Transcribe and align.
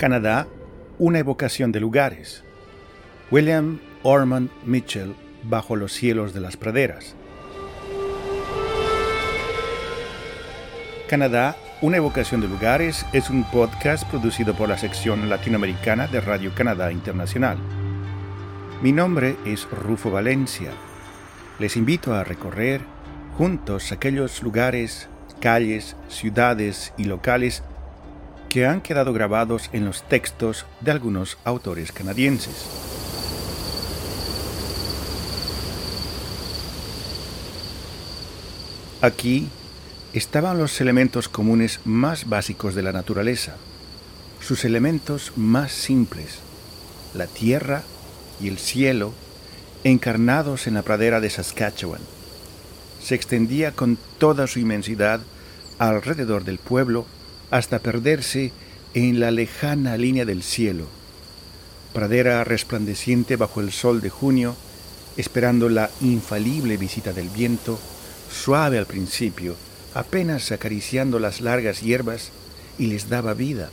Canadá, 0.00 0.46
una 0.98 1.18
evocación 1.18 1.72
de 1.72 1.80
lugares. 1.80 2.42
William 3.30 3.80
Ormond 4.02 4.48
Mitchell, 4.64 5.14
Bajo 5.42 5.76
los 5.76 5.92
cielos 5.92 6.32
de 6.32 6.40
las 6.40 6.56
praderas. 6.56 7.14
Canadá, 11.06 11.54
una 11.82 11.98
evocación 11.98 12.40
de 12.40 12.48
lugares 12.48 13.04
es 13.12 13.28
un 13.28 13.44
podcast 13.44 14.08
producido 14.08 14.54
por 14.54 14.70
la 14.70 14.78
sección 14.78 15.28
latinoamericana 15.28 16.06
de 16.06 16.22
Radio 16.22 16.54
Canadá 16.54 16.90
Internacional. 16.92 17.58
Mi 18.80 18.92
nombre 18.92 19.36
es 19.44 19.68
Rufo 19.70 20.10
Valencia. 20.10 20.70
Les 21.58 21.76
invito 21.76 22.14
a 22.14 22.24
recorrer 22.24 22.80
juntos 23.36 23.92
aquellos 23.92 24.42
lugares, 24.42 25.10
calles, 25.42 25.94
ciudades 26.08 26.94
y 26.96 27.04
locales 27.04 27.62
que 28.50 28.66
han 28.66 28.80
quedado 28.80 29.12
grabados 29.12 29.70
en 29.72 29.84
los 29.84 30.02
textos 30.02 30.66
de 30.80 30.90
algunos 30.90 31.38
autores 31.44 31.92
canadienses. 31.92 32.66
Aquí 39.00 39.48
estaban 40.12 40.58
los 40.58 40.80
elementos 40.80 41.28
comunes 41.28 41.80
más 41.84 42.28
básicos 42.28 42.74
de 42.74 42.82
la 42.82 42.92
naturaleza, 42.92 43.54
sus 44.40 44.64
elementos 44.64 45.32
más 45.36 45.70
simples, 45.70 46.40
la 47.14 47.28
tierra 47.28 47.84
y 48.40 48.48
el 48.48 48.58
cielo, 48.58 49.14
encarnados 49.84 50.66
en 50.66 50.74
la 50.74 50.82
pradera 50.82 51.20
de 51.20 51.30
Saskatchewan. 51.30 52.00
Se 53.00 53.14
extendía 53.14 53.72
con 53.72 53.96
toda 54.18 54.48
su 54.48 54.58
inmensidad 54.58 55.20
alrededor 55.78 56.42
del 56.44 56.58
pueblo 56.58 57.06
hasta 57.50 57.80
perderse 57.80 58.52
en 58.94 59.20
la 59.20 59.30
lejana 59.30 59.96
línea 59.96 60.24
del 60.24 60.42
cielo, 60.42 60.86
pradera 61.92 62.42
resplandeciente 62.44 63.36
bajo 63.36 63.60
el 63.60 63.72
sol 63.72 64.00
de 64.00 64.10
junio, 64.10 64.56
esperando 65.16 65.68
la 65.68 65.90
infalible 66.00 66.76
visita 66.76 67.12
del 67.12 67.28
viento, 67.28 67.78
suave 68.30 68.78
al 68.78 68.86
principio, 68.86 69.56
apenas 69.94 70.52
acariciando 70.52 71.18
las 71.18 71.40
largas 71.40 71.80
hierbas 71.80 72.30
y 72.78 72.86
les 72.86 73.08
daba 73.08 73.34
vida. 73.34 73.70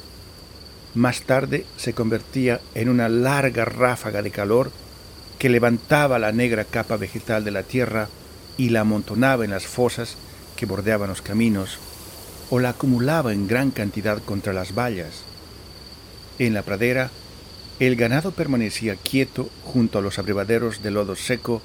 Más 0.96 1.22
tarde 1.22 1.66
se 1.78 1.94
convertía 1.94 2.60
en 2.74 2.90
una 2.90 3.08
larga 3.08 3.66
ráfaga 3.66 4.24
de 4.24 4.32
calor 4.32 4.72
que 5.38 5.50
levantaba 5.50 6.18
la 6.18 6.32
negra 6.32 6.66
capa 6.66 6.98
vegetal 6.98 7.44
de 7.44 7.52
la 7.52 7.62
tierra 7.62 8.10
y 8.58 8.70
la 8.70 8.82
amontonaba 8.82 9.46
en 9.46 9.52
las 9.52 9.68
fosas 9.68 10.16
que 10.56 10.66
bordeaban 10.66 11.10
los 11.10 11.22
caminos 11.22 11.78
o 12.50 12.60
la 12.60 12.70
acumulaba 12.70 13.34
en 13.34 13.48
gran 13.48 13.72
cantidad 13.72 14.22
contra 14.24 14.54
las 14.54 14.74
vallas. 14.74 15.24
En 16.40 16.54
la 16.54 16.62
pradera, 16.62 17.10
el 17.80 17.96
ganado 17.96 18.32
permanecía 18.32 18.96
quieto 18.96 19.50
junto 19.64 20.00
a 20.00 20.02
los 20.02 20.18
abrevaderos 20.18 20.82
de 20.82 20.92
lodo 20.92 21.16
seco, 21.16 21.62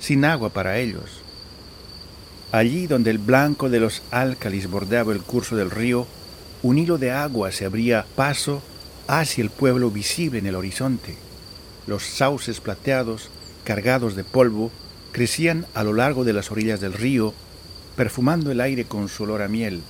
sin 0.00 0.24
agua 0.24 0.50
para 0.50 0.78
ellos. 0.78 1.22
Allí 2.50 2.86
donde 2.86 3.10
el 3.10 3.18
blanco 3.18 3.70
de 3.70 3.80
los 3.80 4.02
álcalis 4.10 4.68
bordeaba 4.68 5.12
el 5.12 5.22
curso 5.22 5.56
del 5.56 5.70
río, 5.70 6.06
un 6.62 6.78
hilo 6.78 6.98
de 6.98 7.10
agua 7.10 7.50
se 7.50 7.64
abría 7.64 8.06
paso 8.14 8.62
hacia 9.08 9.42
el 9.42 9.50
pueblo 9.50 9.90
visible 9.90 10.38
en 10.38 10.46
el 10.46 10.54
horizonte. 10.54 11.16
Los 11.86 12.04
sauces 12.04 12.60
plateados, 12.60 13.30
cargados 13.64 14.16
de 14.16 14.24
polvo, 14.24 14.70
crecían 15.12 15.66
a 15.74 15.84
lo 15.84 15.92
largo 15.92 16.24
de 16.24 16.32
las 16.32 16.50
orillas 16.50 16.80
del 16.80 16.92
río, 16.92 17.34
perfumando 17.96 18.50
el 18.50 18.60
aire 18.60 18.84
con 18.84 19.08
su 19.08 19.24
olor 19.24 19.42
a 19.42 19.48
miel. 19.48 19.82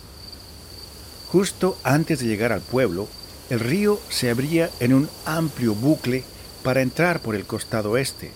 Justo 1.33 1.79
antes 1.83 2.19
de 2.19 2.27
llegar 2.27 2.53
al 2.53 2.61
pueblo, 2.61 3.09
el 3.49 3.59
río 3.59 3.99
se 4.11 4.29
abría 4.29 4.69
en 4.81 4.93
un 4.93 5.09
amplio 5.25 5.75
bucle 5.75 6.25
para 6.63 6.83
entrar 6.83 7.21
por 7.21 7.35
el 7.35 7.47
costado 7.47 7.97
este. 7.97 8.31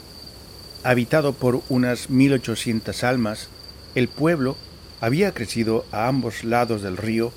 Habitado 0.83 1.35
por 1.35 1.61
unas 1.69 2.09
1800 2.09 3.05
almas, 3.05 3.49
el 3.95 4.09
pueblo 4.09 4.57
había 5.03 5.35
crecido 5.35 5.85
a 5.93 6.09
ambos 6.09 6.43
lados 6.43 6.81
del 6.81 6.97
río 6.97 7.33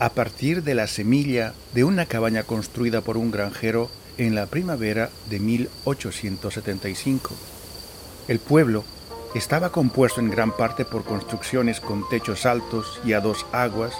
a 0.00 0.10
partir 0.10 0.64
de 0.64 0.74
la 0.74 0.88
semilla 0.88 1.54
de 1.72 1.84
una 1.84 2.06
cabaña 2.06 2.42
construida 2.42 3.00
por 3.00 3.16
un 3.16 3.30
granjero 3.30 3.88
en 4.18 4.34
la 4.34 4.46
primavera 4.46 5.10
de 5.30 5.38
1875. 5.38 7.32
El 8.26 8.40
pueblo 8.40 8.82
estaba 9.36 9.70
compuesto 9.70 10.18
en 10.18 10.30
gran 10.30 10.50
parte 10.50 10.84
por 10.84 11.04
construcciones 11.04 11.78
con 11.78 12.08
techos 12.08 12.44
altos 12.44 13.00
y 13.04 13.12
a 13.12 13.20
dos 13.20 13.46
aguas 13.52 13.94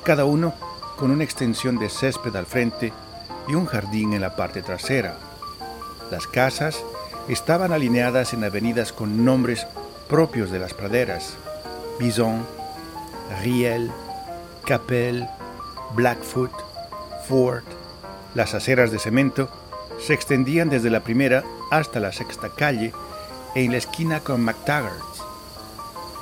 cada 0.00 0.24
uno 0.24 0.54
con 0.96 1.10
una 1.10 1.24
extensión 1.24 1.78
de 1.78 1.88
césped 1.88 2.34
al 2.36 2.46
frente 2.46 2.92
y 3.48 3.54
un 3.54 3.66
jardín 3.66 4.12
en 4.12 4.20
la 4.20 4.36
parte 4.36 4.62
trasera. 4.62 5.16
Las 6.10 6.26
casas 6.26 6.84
estaban 7.28 7.72
alineadas 7.72 8.32
en 8.32 8.44
avenidas 8.44 8.92
con 8.92 9.24
nombres 9.24 9.66
propios 10.08 10.50
de 10.50 10.58
las 10.58 10.74
praderas, 10.74 11.34
Bison, 11.98 12.44
Riel, 13.42 13.90
Capel, 14.66 15.28
Blackfoot, 15.94 16.52
Fort. 17.28 17.64
Las 18.34 18.54
aceras 18.54 18.90
de 18.90 18.98
cemento 18.98 19.48
se 19.98 20.14
extendían 20.14 20.70
desde 20.70 20.90
la 20.90 21.00
primera 21.00 21.44
hasta 21.70 22.00
la 22.00 22.12
sexta 22.12 22.48
calle 22.48 22.92
en 23.54 23.72
la 23.72 23.78
esquina 23.78 24.20
con 24.20 24.42
McTaggart's. 24.42 25.22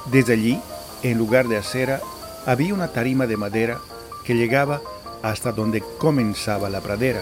Desde 0.07 0.35
allí, 0.35 0.61
en 1.03 1.19
lugar 1.19 1.49
de 1.49 1.59
acera, 1.59 2.01
había 2.49 2.73
una 2.73 2.89
tarima 2.89 3.27
de 3.27 3.37
madera 3.37 3.79
que 4.25 4.33
llegaba 4.33 4.81
hasta 5.23 5.53
donde 5.53 5.83
comenzaba 5.99 6.71
la 6.71 6.81
pradera. 6.81 7.21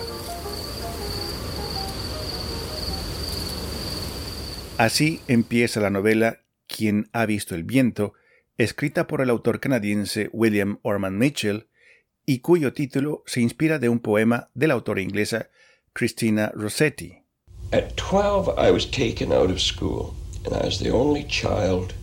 Así 4.78 5.20
empieza 5.26 5.80
la 5.80 5.90
novela 5.90 6.42
Quien 6.68 7.08
ha 7.12 7.26
visto 7.26 7.56
el 7.56 7.64
viento, 7.64 8.12
escrita 8.56 9.08
por 9.08 9.20
el 9.20 9.30
autor 9.30 9.58
canadiense 9.58 10.30
William 10.32 10.78
Orman 10.82 11.18
Mitchell 11.18 11.66
y 12.24 12.38
cuyo 12.38 12.72
título 12.72 13.24
se 13.26 13.40
inspira 13.40 13.80
de 13.80 13.88
un 13.88 13.98
poema 13.98 14.50
de 14.54 14.68
la 14.68 14.74
autora 14.74 15.00
inglesa 15.00 15.48
Christina 15.92 16.52
Rossetti. 16.54 17.24
At 17.72 17.96
12 17.96 18.54
I 18.56 18.70
was 18.70 18.88
taken 18.88 19.32
out 19.32 19.50
of 19.50 19.58
school 19.58 20.14
and 20.44 20.54
I 20.54 20.64
was 20.66 20.78
the 20.78 20.92
only 20.92 21.24
child 21.24 21.94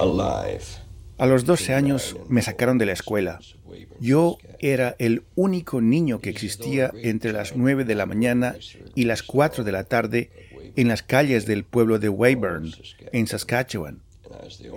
alive. 0.00 0.79
A 1.20 1.26
los 1.26 1.44
12 1.44 1.74
años 1.74 2.16
me 2.30 2.40
sacaron 2.40 2.78
de 2.78 2.86
la 2.86 2.94
escuela. 2.94 3.40
Yo 4.00 4.38
era 4.58 4.96
el 4.98 5.22
único 5.34 5.82
niño 5.82 6.18
que 6.20 6.30
existía 6.30 6.90
entre 6.94 7.34
las 7.34 7.54
9 7.54 7.84
de 7.84 7.94
la 7.94 8.06
mañana 8.06 8.56
y 8.94 9.04
las 9.04 9.22
4 9.22 9.62
de 9.62 9.70
la 9.70 9.84
tarde 9.84 10.30
en 10.76 10.88
las 10.88 11.02
calles 11.02 11.44
del 11.44 11.64
pueblo 11.64 11.98
de 11.98 12.08
Weyburn, 12.08 12.72
en 13.12 13.26
Saskatchewan. 13.26 14.00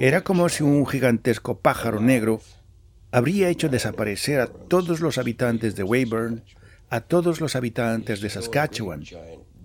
Era 0.02 0.26
como 0.26 0.50
si 0.50 0.64
un 0.64 0.86
gigantesco 0.86 1.59
pájaro 1.59 2.02
negro 2.02 2.42
habría 3.12 3.48
hecho 3.48 3.70
desaparecer 3.70 4.42
a 4.42 4.48
todos 4.48 5.00
los 5.00 5.18
habitantes 5.18 5.78
de 5.78 5.84
Weyburn, 5.84 6.44
a 6.90 7.00
todos 7.00 7.40
los 7.40 7.56
habitantes 7.56 8.20
de 8.20 8.30
Saskatchewan. 8.30 9.06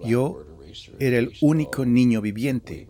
Yo 0.04 0.46
era 1.00 1.18
el 1.18 1.32
único 1.40 1.84
niño 1.84 2.20
viviente. 2.20 2.86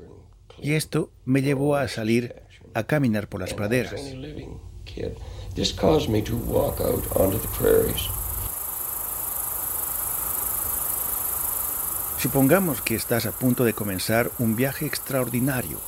Y 0.60 0.72
esto 0.72 1.10
me 1.24 1.40
llevó 1.40 1.76
a 1.76 1.88
salir 1.88 2.47
a 2.78 2.84
caminar 2.84 3.28
por 3.28 3.40
las 3.40 3.54
praderas. 3.54 4.00
Supongamos 12.18 12.80
que 12.82 12.94
estás 12.94 13.26
a 13.26 13.32
punto 13.32 13.64
de 13.64 13.72
comenzar 13.72 14.30
un 14.38 14.56
viaje 14.56 14.86
extraordinario, 14.86 15.78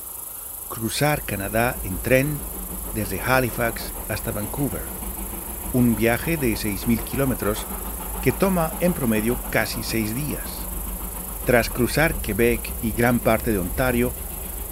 cruzar 0.69 1.23
Canadá 1.23 1.75
en 1.83 1.97
tren 1.97 2.37
desde 2.93 3.21
Halifax 3.21 3.91
hasta 4.09 4.31
Vancouver, 4.31 4.81
un 5.73 5.95
viaje 5.95 6.35
de 6.35 6.53
6.000 6.53 7.03
kilómetros 7.03 7.65
que 8.21 8.31
toma 8.31 8.71
en 8.81 8.93
promedio 8.93 9.37
casi 9.49 9.81
seis 9.83 10.13
días. 10.13 10.43
Tras 11.45 11.69
cruzar 11.69 12.13
Quebec 12.15 12.61
y 12.83 12.91
gran 12.91 13.19
parte 13.19 13.51
de 13.51 13.59
Ontario, 13.59 14.11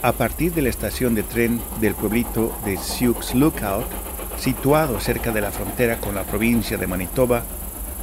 a 0.02 0.14
partir 0.14 0.54
de 0.54 0.62
la 0.62 0.70
estación 0.70 1.14
de 1.16 1.24
tren 1.24 1.60
del 1.82 1.94
pueblito 1.94 2.58
de 2.66 2.78
Sioux 2.78 3.34
Lookout, 3.34 3.86
situado 4.38 5.00
cerca 5.00 5.32
de 5.32 5.42
la 5.42 5.52
frontera 5.52 6.00
con 6.00 6.16
la 6.16 6.24
provincia 6.24 6.78
de 6.78 6.88
Manitoba, 6.88 7.44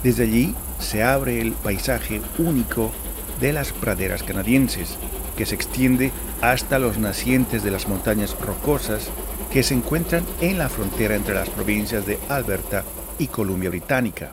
desde 0.03 0.25
allí 0.25 0.55
se 0.79 1.03
abre 1.03 1.41
el 1.41 1.53
paisaje 1.53 2.21
único 2.39 2.93
de 3.41 3.53
las 3.53 3.73
praderas 3.73 4.23
canadienses, 4.23 4.99
que 5.37 5.47
se 5.47 5.55
extiende 5.55 6.13
hasta 6.43 6.79
los 6.79 6.99
nacientes 6.99 7.63
de 7.63 7.71
las 7.71 7.89
montañas 7.89 8.39
rocosas 8.41 9.09
que 9.51 9.63
se 9.63 9.75
encuentran 9.75 10.25
en 10.41 10.59
la 10.59 10.69
frontera 10.69 11.15
entre 11.15 11.35
las 11.35 11.49
provincias 11.49 12.07
de 12.07 12.19
Alberta 12.29 12.85
y 13.19 13.29
Columbia 13.29 13.71
Británica. 13.71 14.33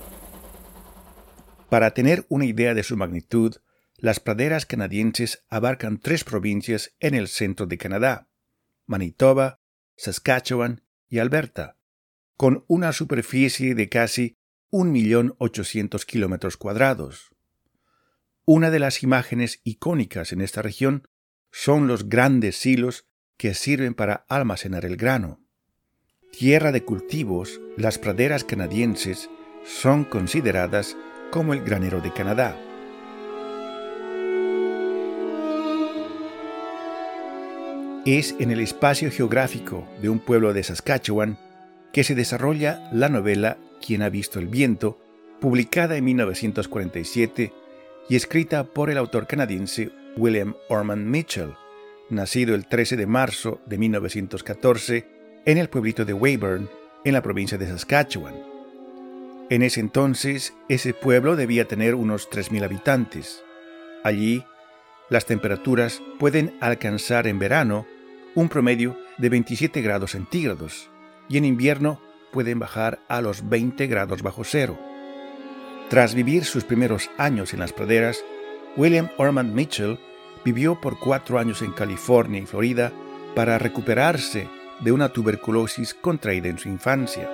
Para 1.70 1.92
tener 1.92 2.26
una 2.30 2.46
idea 2.46 2.74
de 2.74 2.84
su 2.84 2.98
magnitud, 2.98 3.56
las 4.04 4.20
praderas 4.20 4.66
canadienses 4.66 5.46
abarcan 5.48 5.98
tres 5.98 6.26
provincias 6.26 6.94
en 7.00 7.14
el 7.14 7.30
centro 7.30 7.68
de 7.68 7.78
Canadá, 7.78 8.28
Manitoba, 8.86 9.62
Saskatchewan 9.96 10.84
y 11.08 11.20
Alberta, 11.20 11.78
con 12.36 12.66
una 12.68 12.92
superficie 12.92 13.76
de 13.76 13.88
casi 13.88 14.38
1.800.000 14.72 16.04
kilómetros 16.04 16.58
cuadrados. 16.58 17.30
Una 18.44 18.72
de 18.72 18.80
las 18.80 19.04
imágenes 19.04 19.62
icónicas 19.64 20.34
en 20.34 20.42
esta 20.42 20.62
región 20.62 21.08
son 21.50 21.88
los 21.88 22.10
grandes 22.10 22.58
silos 22.58 23.08
que 23.38 23.54
sirven 23.54 23.94
para 23.94 24.26
almacenar 24.28 24.84
el 24.84 24.98
grano. 24.98 25.40
Tierra 26.38 26.74
de 26.74 26.84
cultivos, 26.84 27.62
las 27.78 28.00
praderas 28.00 28.44
canadienses 28.44 29.30
son 29.64 30.04
consideradas 30.04 30.98
como 31.32 31.54
el 31.54 31.64
granero 31.64 32.02
de 32.02 32.12
Canadá. 32.12 32.73
Es 38.06 38.36
en 38.40 38.52
el 38.52 38.60
espacio 38.60 39.10
geográfico 39.12 39.88
de 40.02 40.10
un 40.10 40.20
pueblo 40.20 40.52
de 40.54 40.62
Saskatchewan 40.62 41.38
que 41.94 42.04
se 42.04 42.16
desarrolla 42.16 42.90
la 42.92 43.08
novela 43.08 43.58
Quien 43.86 44.02
ha 44.02 44.10
visto 44.10 44.40
el 44.40 44.48
viento, 44.48 45.00
publicada 45.40 45.96
en 45.96 46.04
1947 46.04 47.54
y 48.10 48.16
escrita 48.18 48.66
por 48.66 48.90
el 48.90 48.98
autor 48.98 49.26
canadiense 49.26 49.92
William 50.18 50.54
Orman 50.68 51.10
Mitchell, 51.10 51.54
nacido 52.10 52.56
el 52.56 52.68
13 52.68 52.98
de 52.98 53.08
marzo 53.08 53.62
de 53.68 53.78
1914 53.78 55.08
en 55.46 55.58
el 55.58 55.70
pueblito 55.70 56.04
de 56.04 56.14
Weyburn, 56.14 56.70
en 57.06 57.14
la 57.14 57.22
provincia 57.22 57.58
de 57.58 57.68
Saskatchewan. 57.68 58.36
En 59.50 59.62
ese 59.62 59.80
entonces, 59.80 60.54
ese 60.68 60.94
pueblo 60.94 61.38
debía 61.38 61.70
tener 61.70 61.96
unos 61.96 62.30
3.000 62.30 62.66
habitantes. 62.66 63.44
Allí, 64.04 64.44
las 65.14 65.28
temperaturas 65.28 66.02
pueden 66.18 66.58
alcanzar 66.60 67.28
en 67.28 67.38
verano 67.38 67.86
un 68.34 68.50
promedio 68.50 68.98
de 69.20 69.30
27 69.30 69.80
grados 69.84 70.14
centígrados 70.14 70.90
y 71.30 71.38
en 71.38 71.46
invierno 71.46 72.02
pueden 72.32 72.58
bajar 72.58 73.00
a 73.10 73.22
los 73.22 73.48
20 73.48 73.86
grados 73.86 74.24
bajo 74.24 74.44
cero. 74.44 74.76
Tras 75.88 76.16
vivir 76.16 76.46
sus 76.46 76.64
primeros 76.64 77.12
años 77.20 77.54
en 77.54 77.60
las 77.60 77.74
praderas, 77.74 78.26
William 78.76 79.10
Ormond 79.18 79.54
Mitchell 79.54 80.00
vivió 80.44 80.82
por 80.82 80.98
cuatro 80.98 81.38
años 81.38 81.62
en 81.62 81.74
California 81.74 82.42
y 82.42 82.48
Florida 82.48 82.92
para 83.36 83.60
recuperarse 83.60 84.48
de 84.80 84.92
una 84.92 85.10
tuberculosis 85.10 85.94
contraída 85.94 86.50
en 86.50 86.58
su 86.58 86.70
infancia. 86.70 87.30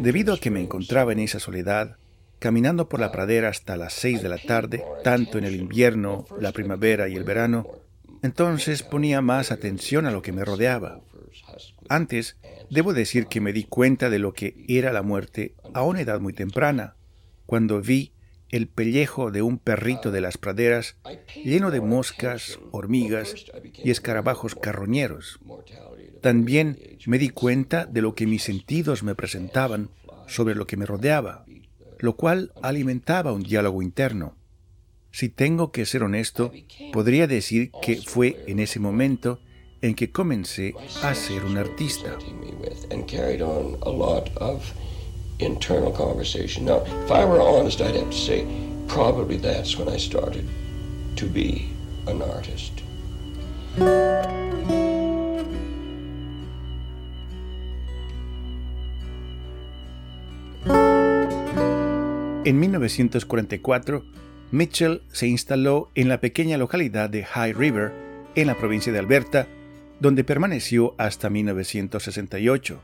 Debido 0.00 0.34
a 0.34 0.38
que 0.38 0.50
me 0.50 0.60
encontraba 0.60 1.12
en 1.12 1.18
esa 1.20 1.40
soledad, 1.40 1.96
caminando 2.38 2.88
por 2.88 3.00
la 3.00 3.10
pradera 3.10 3.48
hasta 3.48 3.76
las 3.76 3.94
seis 3.94 4.22
de 4.22 4.28
la 4.28 4.38
tarde, 4.38 4.84
tanto 5.02 5.38
en 5.38 5.44
el 5.44 5.56
invierno, 5.56 6.26
la 6.38 6.52
primavera 6.52 7.08
y 7.08 7.16
el 7.16 7.24
verano, 7.24 7.66
entonces 8.22 8.82
ponía 8.82 9.22
más 9.22 9.50
atención 9.50 10.06
a 10.06 10.10
lo 10.10 10.20
que 10.20 10.32
me 10.32 10.44
rodeaba. 10.44 11.00
Antes, 11.88 12.36
debo 12.68 12.92
decir 12.92 13.26
que 13.26 13.40
me 13.40 13.52
di 13.52 13.64
cuenta 13.64 14.10
de 14.10 14.18
lo 14.18 14.34
que 14.34 14.54
era 14.68 14.92
la 14.92 15.02
muerte 15.02 15.54
a 15.72 15.82
una 15.82 16.02
edad 16.02 16.20
muy 16.20 16.34
temprana, 16.34 16.96
cuando 17.46 17.80
vi 17.80 18.12
el 18.50 18.68
pellejo 18.68 19.30
de 19.30 19.42
un 19.42 19.58
perrito 19.58 20.10
de 20.10 20.20
las 20.20 20.38
praderas 20.38 20.96
lleno 21.44 21.70
de 21.70 21.80
moscas, 21.80 22.58
hormigas 22.72 23.34
y 23.82 23.90
escarabajos 23.90 24.54
carroñeros. 24.54 25.40
También 26.20 26.78
me 27.06 27.18
di 27.18 27.30
cuenta 27.30 27.86
de 27.86 28.02
lo 28.02 28.14
que 28.14 28.26
mis 28.26 28.42
sentidos 28.42 29.02
me 29.02 29.14
presentaban 29.14 29.90
sobre 30.26 30.54
lo 30.54 30.66
que 30.66 30.76
me 30.76 30.86
rodeaba, 30.86 31.44
lo 31.98 32.16
cual 32.16 32.52
alimentaba 32.62 33.32
un 33.32 33.42
diálogo 33.42 33.82
interno. 33.82 34.36
Si 35.12 35.28
tengo 35.28 35.72
que 35.72 35.86
ser 35.86 36.02
honesto, 36.02 36.52
podría 36.92 37.26
decir 37.26 37.72
que 37.82 37.96
fue 37.96 38.44
en 38.46 38.60
ese 38.60 38.78
momento 38.78 39.40
en 39.82 39.94
que 39.94 40.12
comencé 40.12 40.74
a 41.02 41.14
ser 41.14 41.44
un 41.44 41.56
artista. 41.56 42.16
Internal 45.42 45.92
conversation. 45.92 46.64
Now, 46.64 46.82
if 47.04 47.10
I 47.10 47.24
were 47.24 47.40
honest, 47.40 47.80
I'd 47.80 47.94
have 47.94 48.10
to 48.10 48.16
say 48.16 48.46
probably 48.88 49.36
that's 49.36 49.76
when 49.76 49.88
I 49.88 49.98
started 49.98 50.46
to 51.16 51.26
be 51.26 51.68
an 52.06 52.22
artist. 52.22 52.72
En 62.44 62.58
1944, 62.58 64.02
Mitchell 64.50 65.02
se 65.12 65.28
instaló 65.28 65.90
en 65.94 66.08
la 66.08 66.20
pequeña 66.20 66.58
localidad 66.58 67.08
de 67.08 67.24
High 67.24 67.52
River, 67.52 67.92
en 68.34 68.46
la 68.48 68.56
provincia 68.56 68.92
de 68.92 68.98
Alberta, 68.98 69.46
donde 70.00 70.24
permaneció 70.24 70.94
hasta 70.98 71.30
1968. 71.30 72.80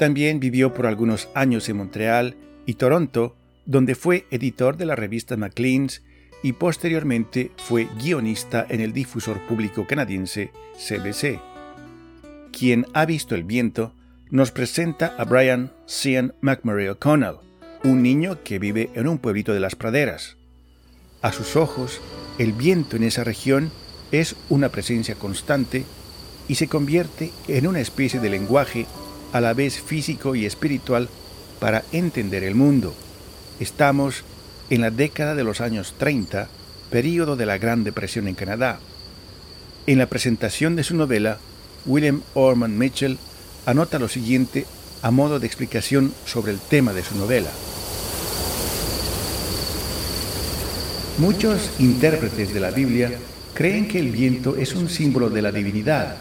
También 0.00 0.40
vivió 0.40 0.72
por 0.72 0.86
algunos 0.86 1.28
años 1.34 1.68
en 1.68 1.76
Montreal 1.76 2.34
y 2.64 2.72
Toronto, 2.76 3.36
donde 3.66 3.94
fue 3.94 4.24
editor 4.30 4.78
de 4.78 4.86
la 4.86 4.96
revista 4.96 5.36
Maclean's 5.36 6.00
y 6.42 6.54
posteriormente 6.54 7.50
fue 7.58 7.86
guionista 8.02 8.64
en 8.70 8.80
el 8.80 8.94
difusor 8.94 9.46
público 9.46 9.86
canadiense 9.86 10.52
CBC. 10.78 11.38
Quien 12.50 12.86
ha 12.94 13.04
visto 13.04 13.34
el 13.34 13.44
viento 13.44 13.92
nos 14.30 14.52
presenta 14.52 15.14
a 15.18 15.24
Brian 15.24 15.70
Sean 15.84 16.32
McMurray 16.40 16.88
O'Connell, 16.88 17.36
un 17.84 18.02
niño 18.02 18.42
que 18.42 18.58
vive 18.58 18.88
en 18.94 19.06
un 19.06 19.18
pueblito 19.18 19.52
de 19.52 19.60
las 19.60 19.76
praderas. 19.76 20.38
A 21.20 21.30
sus 21.30 21.56
ojos, 21.56 22.00
el 22.38 22.54
viento 22.54 22.96
en 22.96 23.02
esa 23.02 23.22
región 23.22 23.70
es 24.12 24.34
una 24.48 24.70
presencia 24.70 25.16
constante 25.16 25.84
y 26.48 26.54
se 26.54 26.68
convierte 26.68 27.32
en 27.48 27.66
una 27.66 27.80
especie 27.80 28.18
de 28.18 28.30
lenguaje 28.30 28.86
a 29.32 29.40
la 29.40 29.54
vez 29.54 29.80
físico 29.80 30.34
y 30.34 30.46
espiritual 30.46 31.08
para 31.58 31.84
entender 31.92 32.44
el 32.44 32.54
mundo. 32.54 32.94
Estamos 33.60 34.24
en 34.70 34.80
la 34.80 34.90
década 34.90 35.34
de 35.34 35.44
los 35.44 35.60
años 35.60 35.94
30, 35.98 36.48
período 36.90 37.36
de 37.36 37.46
la 37.46 37.58
Gran 37.58 37.84
Depresión 37.84 38.28
en 38.28 38.34
Canadá. 38.34 38.80
En 39.86 39.98
la 39.98 40.06
presentación 40.06 40.76
de 40.76 40.84
su 40.84 40.96
novela, 40.96 41.38
William 41.86 42.22
Orman 42.34 42.76
Mitchell 42.76 43.18
anota 43.66 43.98
lo 43.98 44.08
siguiente 44.08 44.66
a 45.02 45.10
modo 45.10 45.38
de 45.38 45.46
explicación 45.46 46.12
sobre 46.26 46.52
el 46.52 46.58
tema 46.58 46.92
de 46.92 47.02
su 47.02 47.16
novela. 47.16 47.50
Muchos 51.18 51.70
intérpretes 51.78 52.54
de 52.54 52.60
la 52.60 52.70
Biblia 52.70 53.12
creen 53.52 53.88
que 53.88 53.98
el 53.98 54.10
viento 54.10 54.56
es 54.56 54.74
un 54.74 54.88
símbolo 54.88 55.28
de 55.28 55.42
la 55.42 55.52
divinidad. 55.52 56.16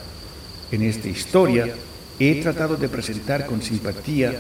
En 0.72 0.82
esta 0.82 1.08
historia, 1.08 1.74
he 2.20 2.42
tratado 2.42 2.76
de 2.76 2.90
presentar 2.90 3.46
con 3.46 3.62
simpatía 3.62 4.34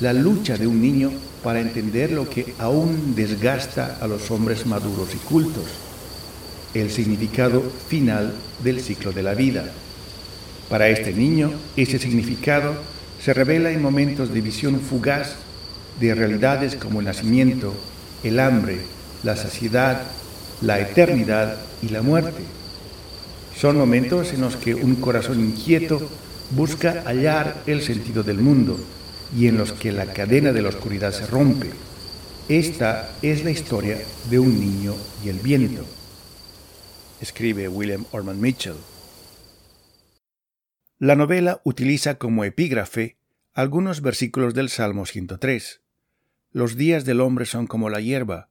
la 0.00 0.12
lucha 0.12 0.56
de 0.56 0.66
un 0.66 0.80
niño 0.80 1.12
para 1.42 1.60
entender 1.60 2.12
lo 2.12 2.28
que 2.28 2.54
aún 2.58 3.14
desgasta 3.14 3.98
a 4.00 4.06
los 4.06 4.30
hombres 4.30 4.64
maduros 4.66 5.14
y 5.14 5.18
cultos, 5.18 5.64
el 6.74 6.90
significado 6.90 7.62
final 7.88 8.34
del 8.62 8.80
ciclo 8.80 9.12
de 9.12 9.22
la 9.22 9.34
vida. 9.34 9.64
Para 10.68 10.88
este 10.88 11.12
niño, 11.12 11.52
ese 11.76 11.98
significado 11.98 12.74
se 13.22 13.34
revela 13.34 13.70
en 13.70 13.82
momentos 13.82 14.32
de 14.32 14.40
visión 14.40 14.80
fugaz 14.80 15.34
de 16.00 16.14
realidades 16.14 16.76
como 16.76 17.00
el 17.00 17.06
nacimiento, 17.06 17.74
el 18.22 18.38
hambre, 18.38 18.80
la 19.22 19.36
saciedad, 19.36 20.02
la 20.60 20.80
eternidad 20.80 21.56
y 21.82 21.88
la 21.88 22.02
muerte. 22.02 22.42
Son 23.56 23.76
momentos 23.76 24.32
en 24.32 24.42
los 24.42 24.56
que 24.56 24.74
un 24.74 24.96
corazón 24.96 25.40
inquieto 25.40 26.08
busca 26.50 27.02
hallar 27.04 27.62
el 27.66 27.82
sentido 27.82 28.22
del 28.22 28.38
mundo 28.38 28.78
y 29.36 29.46
en 29.48 29.58
los 29.58 29.72
que 29.72 29.92
la 29.92 30.06
cadena 30.06 30.52
de 30.52 30.62
la 30.62 30.70
oscuridad 30.70 31.12
se 31.12 31.26
rompe. 31.26 31.70
Esta 32.48 33.14
es 33.20 33.44
la 33.44 33.50
historia 33.50 33.98
de 34.30 34.38
un 34.38 34.58
niño 34.58 34.94
y 35.22 35.28
el 35.28 35.38
viento, 35.38 35.84
escribe 37.20 37.68
William 37.68 38.06
Orman 38.12 38.40
Mitchell. 38.40 38.76
La 40.98 41.14
novela 41.14 41.60
utiliza 41.64 42.16
como 42.16 42.44
epígrafe 42.44 43.18
algunos 43.52 44.00
versículos 44.00 44.54
del 44.54 44.68
Salmo 44.68 45.04
103. 45.04 45.82
Los 46.50 46.76
días 46.76 47.04
del 47.04 47.20
hombre 47.20 47.44
son 47.44 47.66
como 47.66 47.90
la 47.90 48.00
hierba, 48.00 48.50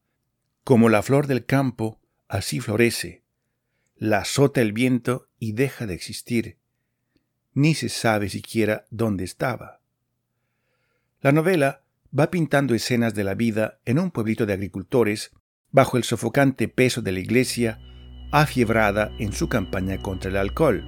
como 0.63 0.89
la 0.89 1.01
flor 1.01 1.27
del 1.27 1.45
campo, 1.45 1.99
así 2.27 2.59
florece. 2.59 3.23
La 3.95 4.19
azota 4.19 4.61
el 4.61 4.73
viento 4.73 5.27
y 5.39 5.53
deja 5.53 5.87
de 5.87 5.95
existir 5.95 6.59
ni 7.57 7.73
se 7.73 7.89
sabe 7.89 8.29
siquiera 8.29 8.85
dónde 8.91 9.23
estaba. 9.23 9.79
La 11.21 11.31
novela 11.31 11.81
va 12.17 12.29
pintando 12.29 12.75
escenas 12.75 13.15
de 13.15 13.23
la 13.23 13.33
vida 13.33 13.79
en 13.83 13.97
un 13.97 14.11
pueblito 14.11 14.45
de 14.45 14.53
agricultores 14.53 15.31
bajo 15.71 15.97
el 15.97 16.03
sofocante 16.03 16.67
peso 16.67 17.01
de 17.01 17.13
la 17.13 17.19
iglesia, 17.19 17.79
afiebrada 18.31 19.11
en 19.17 19.33
su 19.33 19.49
campaña 19.49 19.97
contra 19.97 20.29
el 20.29 20.37
alcohol. 20.37 20.85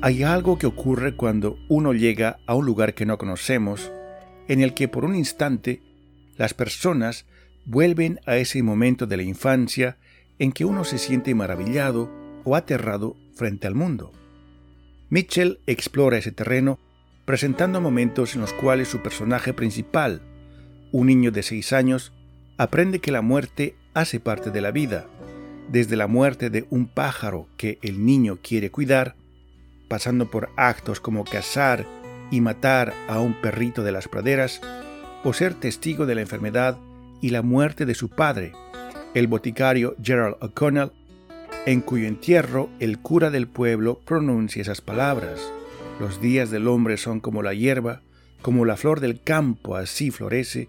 Hay 0.00 0.22
algo 0.22 0.58
que 0.58 0.68
ocurre 0.68 1.16
cuando 1.16 1.58
uno 1.68 1.92
llega 1.92 2.38
a 2.46 2.54
un 2.54 2.66
lugar 2.66 2.94
que 2.94 3.04
no 3.04 3.18
conocemos, 3.18 3.90
en 4.46 4.60
el 4.60 4.74
que 4.74 4.86
por 4.86 5.04
un 5.04 5.16
instante 5.16 5.89
las 6.40 6.54
personas 6.54 7.26
vuelven 7.66 8.18
a 8.24 8.38
ese 8.38 8.62
momento 8.62 9.06
de 9.06 9.18
la 9.18 9.22
infancia 9.22 9.98
en 10.38 10.52
que 10.52 10.64
uno 10.64 10.84
se 10.84 10.96
siente 10.96 11.34
maravillado 11.34 12.10
o 12.44 12.56
aterrado 12.56 13.14
frente 13.34 13.66
al 13.66 13.74
mundo. 13.74 14.10
Mitchell 15.10 15.60
explora 15.66 16.16
ese 16.16 16.32
terreno 16.32 16.78
presentando 17.26 17.82
momentos 17.82 18.34
en 18.34 18.40
los 18.40 18.54
cuales 18.54 18.88
su 18.88 19.02
personaje 19.02 19.52
principal, 19.52 20.22
un 20.92 21.08
niño 21.08 21.30
de 21.30 21.42
seis 21.42 21.74
años, 21.74 22.14
aprende 22.56 23.00
que 23.00 23.12
la 23.12 23.20
muerte 23.20 23.76
hace 23.92 24.18
parte 24.18 24.50
de 24.50 24.62
la 24.62 24.70
vida, 24.70 25.08
desde 25.68 25.94
la 25.96 26.06
muerte 26.06 26.48
de 26.48 26.64
un 26.70 26.86
pájaro 26.86 27.48
que 27.58 27.78
el 27.82 28.06
niño 28.06 28.38
quiere 28.42 28.70
cuidar, 28.70 29.14
pasando 29.88 30.30
por 30.30 30.48
actos 30.56 31.00
como 31.00 31.22
cazar 31.24 31.84
y 32.30 32.40
matar 32.40 32.94
a 33.08 33.20
un 33.20 33.38
perrito 33.42 33.82
de 33.82 33.92
las 33.92 34.08
praderas, 34.08 34.62
o 35.24 35.32
ser 35.32 35.54
testigo 35.54 36.06
de 36.06 36.14
la 36.14 36.22
enfermedad 36.22 36.78
y 37.20 37.30
la 37.30 37.42
muerte 37.42 37.86
de 37.86 37.94
su 37.94 38.08
padre, 38.08 38.52
el 39.14 39.26
boticario 39.26 39.96
Gerald 40.02 40.36
O'Connell, 40.40 40.92
en 41.66 41.80
cuyo 41.80 42.06
entierro 42.06 42.70
el 42.78 42.98
cura 42.98 43.30
del 43.30 43.46
pueblo 43.46 44.00
pronuncia 44.04 44.62
esas 44.62 44.80
palabras. 44.80 45.40
Los 45.98 46.20
días 46.20 46.50
del 46.50 46.68
hombre 46.68 46.96
son 46.96 47.20
como 47.20 47.42
la 47.42 47.52
hierba, 47.52 48.00
como 48.40 48.64
la 48.64 48.76
flor 48.76 49.00
del 49.00 49.22
campo, 49.22 49.76
así 49.76 50.10
florece, 50.10 50.68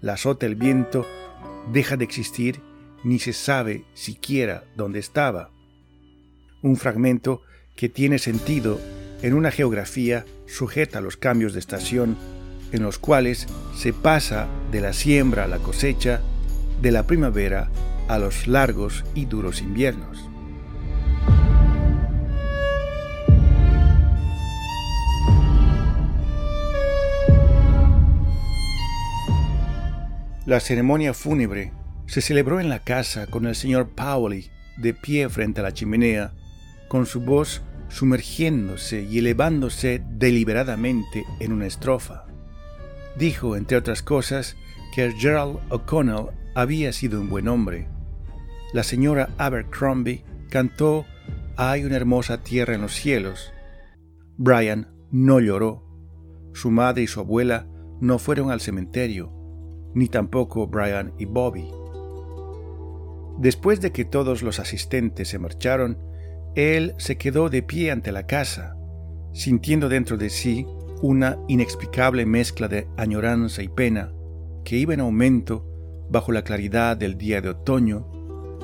la 0.00 0.14
azota 0.14 0.46
el 0.46 0.54
viento, 0.54 1.06
deja 1.72 1.96
de 1.96 2.04
existir, 2.04 2.60
ni 3.04 3.18
se 3.18 3.34
sabe 3.34 3.84
siquiera 3.92 4.64
dónde 4.76 4.98
estaba. 4.98 5.50
Un 6.62 6.76
fragmento 6.76 7.42
que 7.76 7.88
tiene 7.88 8.18
sentido 8.18 8.80
en 9.22 9.34
una 9.34 9.50
geografía 9.50 10.24
sujeta 10.46 10.98
a 10.98 11.02
los 11.02 11.16
cambios 11.18 11.52
de 11.52 11.60
estación, 11.60 12.16
en 12.72 12.82
los 12.82 12.98
cuales 12.98 13.46
se 13.76 13.92
pasa 13.92 14.46
de 14.70 14.80
la 14.80 14.92
siembra 14.92 15.44
a 15.44 15.48
la 15.48 15.58
cosecha, 15.58 16.20
de 16.80 16.92
la 16.92 17.06
primavera 17.06 17.68
a 18.08 18.18
los 18.18 18.46
largos 18.46 19.04
y 19.14 19.26
duros 19.26 19.60
inviernos. 19.60 20.30
La 30.46 30.58
ceremonia 30.58 31.14
fúnebre 31.14 31.72
se 32.06 32.20
celebró 32.20 32.58
en 32.58 32.68
la 32.68 32.80
casa 32.80 33.28
con 33.28 33.46
el 33.46 33.54
señor 33.54 33.90
Pauli 33.90 34.50
de 34.78 34.94
pie 34.94 35.28
frente 35.28 35.60
a 35.60 35.62
la 35.62 35.72
chimenea, 35.72 36.32
con 36.88 37.06
su 37.06 37.20
voz 37.20 37.62
sumergiéndose 37.88 39.02
y 39.02 39.18
elevándose 39.18 40.02
deliberadamente 40.10 41.24
en 41.38 41.52
una 41.52 41.66
estrofa. 41.66 42.29
Dijo, 43.16 43.56
entre 43.56 43.76
otras 43.76 44.02
cosas, 44.02 44.56
que 44.94 45.12
Gerald 45.12 45.58
O'Connell 45.70 46.26
había 46.54 46.92
sido 46.92 47.20
un 47.20 47.28
buen 47.28 47.48
hombre. 47.48 47.88
La 48.72 48.82
señora 48.82 49.30
Abercrombie 49.38 50.24
cantó 50.48 51.04
Hay 51.56 51.84
una 51.84 51.96
hermosa 51.96 52.42
tierra 52.42 52.74
en 52.74 52.82
los 52.82 52.94
cielos. 52.94 53.52
Brian 54.36 54.88
no 55.10 55.40
lloró. 55.40 55.84
Su 56.52 56.70
madre 56.70 57.02
y 57.02 57.06
su 57.06 57.20
abuela 57.20 57.66
no 58.00 58.18
fueron 58.18 58.50
al 58.50 58.60
cementerio 58.60 59.40
ni 59.94 60.08
tampoco 60.08 60.66
Brian 60.66 61.12
y 61.18 61.24
Bobby. 61.24 61.70
Después 63.38 63.80
de 63.80 63.92
que 63.92 64.04
todos 64.04 64.42
los 64.42 64.58
asistentes 64.60 65.28
se 65.28 65.38
marcharon, 65.38 65.98
él 66.54 66.94
se 66.98 67.16
quedó 67.16 67.48
de 67.48 67.62
pie 67.62 67.90
ante 67.90 68.12
la 68.12 68.26
casa, 68.26 68.76
sintiendo 69.32 69.88
dentro 69.88 70.16
de 70.16 70.30
sí 70.30 70.66
una 71.02 71.38
inexplicable 71.48 72.26
mezcla 72.26 72.68
de 72.68 72.86
añoranza 72.96 73.62
y 73.62 73.68
pena 73.68 74.12
que 74.64 74.76
iba 74.76 74.94
en 74.94 75.00
aumento 75.00 75.66
bajo 76.10 76.32
la 76.32 76.42
claridad 76.42 76.96
del 76.96 77.16
día 77.16 77.40
de 77.40 77.50
otoño, 77.50 78.06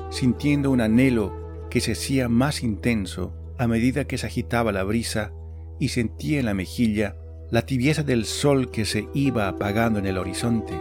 sintiendo 0.09 0.69
un 0.69 0.81
anhelo 0.81 1.67
que 1.69 1.81
se 1.81 1.93
hacía 1.93 2.29
más 2.29 2.63
intenso 2.63 3.33
a 3.57 3.67
medida 3.67 4.05
que 4.05 4.17
se 4.17 4.27
agitaba 4.27 4.71
la 4.71 4.83
brisa 4.83 5.31
y 5.79 5.89
sentía 5.89 6.39
en 6.39 6.45
la 6.45 6.53
mejilla 6.53 7.15
la 7.49 7.63
tibieza 7.63 8.03
del 8.03 8.25
sol 8.25 8.71
que 8.71 8.85
se 8.85 9.07
iba 9.13 9.47
apagando 9.47 9.99
en 9.99 10.05
el 10.05 10.17
horizonte. 10.17 10.73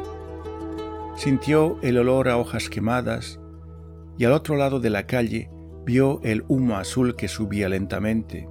Sintió 1.16 1.78
el 1.82 1.98
olor 1.98 2.28
a 2.28 2.36
hojas 2.36 2.68
quemadas 2.68 3.40
y 4.18 4.24
al 4.24 4.32
otro 4.32 4.56
lado 4.56 4.80
de 4.80 4.90
la 4.90 5.06
calle 5.06 5.50
vio 5.84 6.20
el 6.22 6.44
humo 6.48 6.76
azul 6.76 7.16
que 7.16 7.28
subía 7.28 7.68
lentamente. 7.68 8.48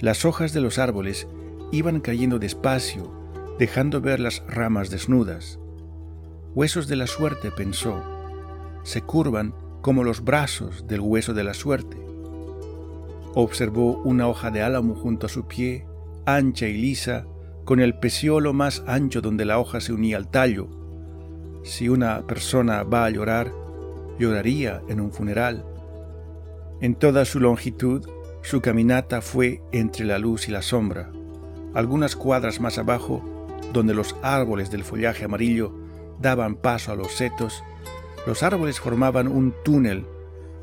Las 0.00 0.24
hojas 0.24 0.52
de 0.52 0.60
los 0.60 0.78
árboles 0.78 1.26
iban 1.72 2.00
cayendo 2.00 2.38
despacio, 2.38 3.12
dejando 3.58 4.00
ver 4.00 4.20
las 4.20 4.42
ramas 4.46 4.90
desnudas. 4.90 5.58
Huesos 6.54 6.88
de 6.88 6.96
la 6.96 7.06
suerte, 7.06 7.50
pensó, 7.50 8.02
se 8.82 9.02
curvan 9.02 9.54
como 9.80 10.04
los 10.04 10.24
brazos 10.24 10.86
del 10.86 11.00
hueso 11.00 11.34
de 11.34 11.44
la 11.44 11.54
suerte. 11.54 11.96
Observó 13.34 13.98
una 14.02 14.28
hoja 14.28 14.50
de 14.50 14.62
álamo 14.62 14.94
junto 14.94 15.26
a 15.26 15.28
su 15.28 15.46
pie, 15.46 15.86
ancha 16.26 16.66
y 16.66 16.74
lisa, 16.74 17.26
con 17.64 17.80
el 17.80 17.98
peciolo 17.98 18.52
más 18.52 18.82
ancho 18.86 19.20
donde 19.20 19.44
la 19.44 19.58
hoja 19.58 19.80
se 19.80 19.92
unía 19.92 20.16
al 20.16 20.28
tallo, 20.28 20.68
si 21.62 21.88
una 21.88 22.26
persona 22.26 22.82
va 22.82 23.04
a 23.04 23.10
llorar, 23.10 23.52
lloraría 24.18 24.80
en 24.88 25.00
un 25.00 25.12
funeral. 25.12 25.64
En 26.80 26.94
toda 26.94 27.24
su 27.24 27.40
longitud, 27.40 28.08
su 28.42 28.60
caminata 28.60 29.20
fue 29.20 29.60
entre 29.72 30.06
la 30.06 30.18
luz 30.18 30.48
y 30.48 30.52
la 30.52 30.62
sombra. 30.62 31.10
Algunas 31.74 32.16
cuadras 32.16 32.60
más 32.60 32.78
abajo, 32.78 33.22
donde 33.72 33.94
los 33.94 34.16
árboles 34.22 34.70
del 34.70 34.84
follaje 34.84 35.24
amarillo 35.24 35.72
daban 36.20 36.56
paso 36.56 36.92
a 36.92 36.96
los 36.96 37.12
setos, 37.12 37.62
los 38.26 38.42
árboles 38.42 38.80
formaban 38.80 39.28
un 39.28 39.54
túnel 39.64 40.06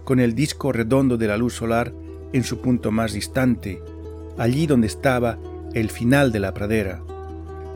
con 0.03 0.19
el 0.19 0.35
disco 0.35 0.71
redondo 0.71 1.17
de 1.17 1.27
la 1.27 1.37
luz 1.37 1.53
solar 1.53 1.93
en 2.33 2.43
su 2.43 2.59
punto 2.59 2.91
más 2.91 3.13
distante, 3.13 3.81
allí 4.37 4.67
donde 4.67 4.87
estaba 4.87 5.37
el 5.73 5.89
final 5.89 6.31
de 6.31 6.39
la 6.39 6.53
pradera. 6.53 7.01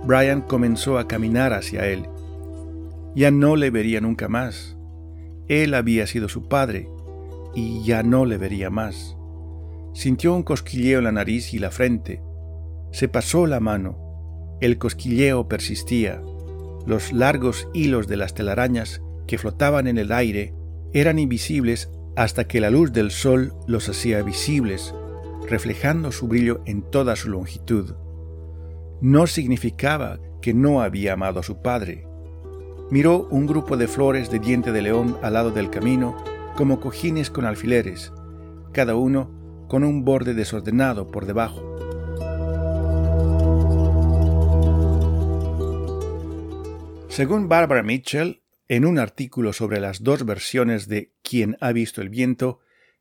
Brian 0.06 0.42
comenzó 0.42 0.98
a 0.98 1.08
caminar 1.08 1.54
hacia 1.54 1.88
él 1.88 2.08
ya 3.16 3.32
no 3.32 3.56
le 3.56 3.70
vería 3.70 4.02
nunca 4.02 4.28
más. 4.28 4.78
Él 5.48 5.74
había 5.74 6.06
sido 6.08 6.30
su 6.30 6.48
padre 6.48 6.90
y 7.56 7.84
ya 7.84 8.04
no 8.04 8.26
le 8.26 8.38
vería 8.38 8.70
más. 8.70 9.18
Sintió 9.94 10.34
un 10.36 10.44
cosquilleo 10.44 11.00
en 11.00 11.06
la 11.06 11.12
nariz 11.12 11.54
y 11.54 11.60
la 11.60 11.72
frente. 11.72 12.22
Se 12.92 13.08
pasó 13.08 13.46
la 13.46 13.60
mano. 13.60 14.58
El 14.62 14.78
cosquilleo 14.78 15.48
persistía. 15.48 16.22
Los 16.86 17.14
largos 17.14 17.68
hilos 17.74 18.08
de 18.08 18.18
las 18.18 18.34
telarañas 18.34 19.02
que 19.28 19.38
flotaban 19.38 19.88
en 19.88 19.98
el 19.98 20.12
aire 20.12 20.54
eran 20.94 21.20
invisibles 21.20 21.90
hasta 22.16 22.48
que 22.48 22.60
la 22.60 22.70
luz 22.70 22.92
del 22.92 23.12
sol 23.12 23.54
los 23.68 23.88
hacía 23.90 24.22
visibles, 24.24 24.94
reflejando 25.48 26.12
su 26.12 26.28
brillo 26.28 26.62
en 26.66 26.82
toda 26.82 27.16
su 27.16 27.30
longitud. 27.30 27.94
No 29.02 29.28
significaba 29.28 30.20
que 30.42 30.54
no 30.54 30.82
había 30.82 31.14
amado 31.14 31.40
a 31.40 31.44
su 31.44 31.62
padre, 31.62 32.10
miró 32.92 33.28
un 33.30 33.46
grupo 33.46 33.78
de 33.78 33.88
flores 33.88 34.30
de 34.32 34.40
diente 34.40 34.72
de 34.72 34.82
león 34.82 35.18
al 35.22 35.34
lado 35.34 35.52
del 35.52 35.70
camino 35.70 36.16
como 36.56 36.80
cojines 36.80 37.30
con 37.30 37.46
alfileres, 37.46 38.12
cada 38.72 38.96
uno 38.96 39.32
con 39.68 39.84
un 39.84 40.04
borde 40.04 40.34
desordenado 40.34 41.08
por 41.08 41.26
debajo. 41.26 41.62
Según 47.10 47.50
Barbara 47.50 47.82
Mitchell, 47.82 48.44
en 48.68 48.86
un 48.86 49.00
artículo 49.00 49.52
sobre 49.52 49.80
las 49.80 50.04
dos 50.04 50.26
versiones 50.26 50.88
de 50.88 51.12
Quien 51.24 51.58
ha 51.60 51.72
visto 51.72 52.02
el 52.02 52.10
viento, 52.10 52.60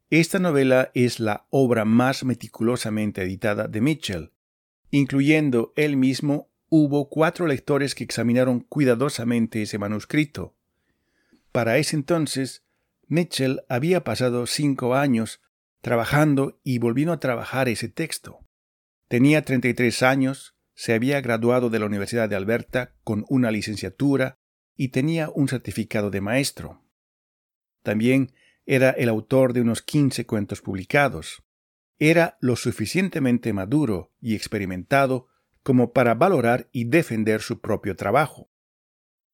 esta 0.08 0.38
novela 0.38 0.90
es 0.94 1.20
la 1.20 1.46
obra 1.50 1.84
más 1.84 2.24
meticulosamente 2.24 3.22
editada 3.22 3.68
de 3.68 3.82
Mitchell, 3.82 4.32
incluyendo 4.90 5.74
él 5.76 5.98
mismo 5.98 6.50
hubo 6.70 7.10
cuatro 7.10 7.46
lectores 7.46 7.94
que 7.94 8.02
examinaron 8.02 8.60
cuidadosamente 8.60 9.60
ese 9.60 9.78
manuscrito. 9.78 10.56
Para 11.52 11.76
ese 11.76 11.94
entonces, 11.94 12.64
Mitchell 13.06 13.60
había 13.68 14.04
pasado 14.04 14.46
cinco 14.46 14.94
años 14.94 15.42
trabajando 15.82 16.58
y 16.64 16.78
volviendo 16.78 17.12
a 17.12 17.20
trabajar 17.20 17.68
ese 17.68 17.90
texto. 17.90 18.40
Tenía 19.08 19.42
33 19.42 20.02
años, 20.02 20.54
se 20.78 20.94
había 20.94 21.20
graduado 21.20 21.70
de 21.70 21.80
la 21.80 21.87
Universidad 21.87 22.28
de 22.28 22.37
Alberta 22.37 22.94
con 23.02 23.25
una 23.28 23.50
licenciatura 23.50 24.38
y 24.76 24.90
tenía 24.90 25.28
un 25.28 25.49
certificado 25.49 26.08
de 26.08 26.20
maestro. 26.20 26.85
También 27.82 28.32
era 28.64 28.90
el 28.90 29.08
autor 29.08 29.54
de 29.54 29.61
unos 29.61 29.82
15 29.82 30.25
cuentos 30.25 30.62
publicados. 30.62 31.42
Era 31.99 32.38
lo 32.40 32.54
suficientemente 32.54 33.52
maduro 33.52 34.12
y 34.20 34.37
experimentado 34.37 35.26
como 35.64 35.92
para 35.92 36.14
valorar 36.14 36.68
y 36.70 36.85
defender 36.85 37.40
su 37.40 37.61
propio 37.61 37.97
trabajo. 37.97 38.49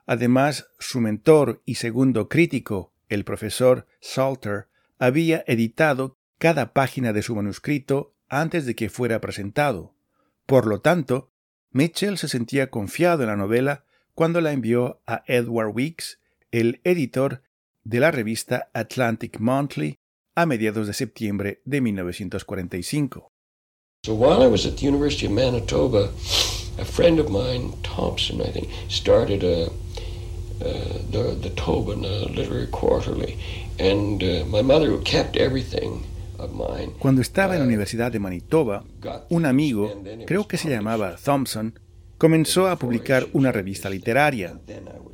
Además, 0.07 0.69
su 0.79 1.03
mentor 1.03 1.61
y 1.67 1.75
segundo 1.75 2.31
crítico, 2.31 2.95
el 3.11 3.27
profesor 3.27 3.87
Salter, 4.01 4.69
había 4.99 5.45
editado 5.47 6.17
cada 6.39 6.73
página 6.73 7.13
de 7.13 7.21
su 7.21 7.37
manuscrito 7.37 8.15
antes 8.29 8.65
de 8.65 8.75
que 8.75 8.89
fuera 8.89 9.21
presentado. 9.21 9.95
Por 10.47 10.67
lo 10.67 10.81
tanto, 10.81 11.33
Mitchell 11.75 12.19
se 12.19 12.29
sentía 12.29 12.71
confiado 12.71 13.25
en 13.25 13.31
la 13.31 13.37
novela 13.37 13.85
cuando 14.15 14.41
la 14.41 14.53
envió 14.53 15.01
a 15.09 15.25
Edward 15.27 15.73
Weeks, 15.75 16.21
el 16.53 16.81
editor 16.85 17.43
de 17.83 17.99
la 17.99 18.13
revista 18.13 18.71
Atlantic 18.75 19.41
Monthly, 19.41 19.99
a 20.37 20.47
mediados 20.47 20.87
de 20.87 20.93
septiembre 20.93 21.63
de 21.65 21.81
1945. 21.81 23.33
So 24.05 24.15
while 24.15 24.41
I 24.41 24.47
was 24.47 24.65
at 24.67 24.77
the 24.77 25.29
Manitoba, 25.29 26.11
a 26.79 26.85
friend 26.85 27.19
of 27.19 27.29
Thompson, 27.83 28.41
I 28.41 28.53
think, 28.53 28.69
started 28.89 29.43
a, 29.43 29.65
uh, 30.65 30.99
the, 31.11 31.51
Tobin 31.57 32.05
uh, 32.05 32.29
Literary 32.31 32.69
Quarterly, 32.69 33.37
and 33.81 34.23
uh, 34.23 34.45
my 34.47 34.63
mother 34.63 34.97
kept 34.99 35.37
everything 35.37 36.05
Cuando 36.99 37.21
estaba 37.21 37.55
en 37.55 37.61
la 37.61 37.67
Universidad 37.67 38.13
de 38.13 38.19
Manitoba, 38.19 38.85
un 39.29 39.47
amigo, 39.47 40.03
creo 40.27 40.47
que 40.49 40.59
se 40.59 40.71
llamaba 40.71 41.17
Thompson, 41.23 41.79
comenzó 42.19 42.69
a 42.69 42.77
publicar 42.77 43.27
una 43.33 43.53
revista 43.53 43.91
literaria. 43.91 44.61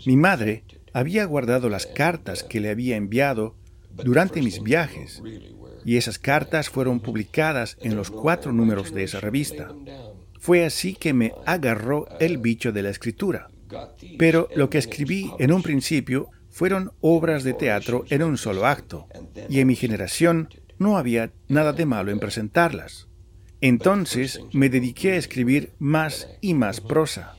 Mi 0.06 0.16
madre 0.16 0.64
había 0.92 1.24
guardado 1.24 1.68
las 1.68 1.86
cartas 1.86 2.42
que 2.42 2.60
le 2.60 2.70
había 2.70 2.96
enviado 2.96 3.54
durante 4.04 4.42
mis 4.42 4.62
viajes 4.62 5.22
y 5.84 5.96
esas 5.96 6.18
cartas 6.18 6.68
fueron 6.68 7.00
publicadas 7.00 7.76
en 7.80 7.96
los 7.96 8.10
cuatro 8.10 8.52
números 8.52 8.92
de 8.92 9.04
esa 9.04 9.20
revista. 9.20 9.72
Fue 10.38 10.64
así 10.64 10.94
que 10.94 11.12
me 11.12 11.32
agarró 11.46 12.06
el 12.18 12.38
bicho 12.38 12.72
de 12.72 12.82
la 12.82 12.90
escritura. 12.90 13.48
Pero 14.18 14.48
lo 14.54 14.68
que 14.68 14.78
escribí 14.78 15.30
en 15.38 15.52
un 15.52 15.62
principio 15.62 16.28
fueron 16.50 16.92
obras 17.00 17.44
de 17.44 17.54
teatro 17.54 18.04
en 18.10 18.22
un 18.22 18.36
solo 18.36 18.66
acto, 18.66 19.06
y 19.48 19.60
en 19.60 19.68
mi 19.68 19.76
generación 19.76 20.48
no 20.80 20.96
había 20.96 21.30
nada 21.46 21.72
de 21.72 21.86
malo 21.86 22.10
en 22.10 22.18
presentarlas. 22.18 23.06
Entonces 23.60 24.40
me 24.52 24.70
dediqué 24.70 25.12
a 25.12 25.16
escribir 25.16 25.72
más 25.78 26.26
y 26.40 26.54
más 26.54 26.80
prosa. 26.80 27.36